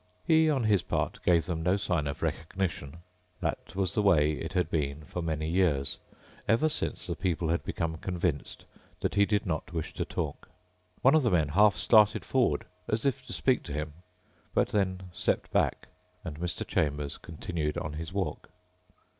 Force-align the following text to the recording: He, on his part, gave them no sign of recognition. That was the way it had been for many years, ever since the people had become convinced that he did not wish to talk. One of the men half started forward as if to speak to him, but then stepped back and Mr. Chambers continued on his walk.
He, 0.25 0.49
on 0.49 0.63
his 0.63 0.81
part, 0.81 1.19
gave 1.23 1.45
them 1.45 1.61
no 1.61 1.77
sign 1.77 2.07
of 2.07 2.23
recognition. 2.23 3.03
That 3.39 3.75
was 3.75 3.93
the 3.93 4.01
way 4.01 4.31
it 4.31 4.53
had 4.53 4.67
been 4.71 5.03
for 5.03 5.21
many 5.21 5.47
years, 5.47 5.99
ever 6.47 6.69
since 6.69 7.05
the 7.05 7.15
people 7.15 7.49
had 7.49 7.63
become 7.63 7.97
convinced 7.97 8.65
that 9.01 9.13
he 9.13 9.27
did 9.27 9.45
not 9.45 9.73
wish 9.73 9.93
to 9.93 10.03
talk. 10.03 10.49
One 11.03 11.13
of 11.13 11.21
the 11.21 11.29
men 11.29 11.49
half 11.49 11.75
started 11.75 12.25
forward 12.25 12.65
as 12.87 13.05
if 13.05 13.23
to 13.27 13.31
speak 13.31 13.61
to 13.65 13.73
him, 13.73 13.93
but 14.55 14.69
then 14.69 15.01
stepped 15.11 15.51
back 15.51 15.89
and 16.23 16.39
Mr. 16.39 16.65
Chambers 16.65 17.19
continued 17.19 17.77
on 17.77 17.93
his 17.93 18.11
walk. 18.11 18.49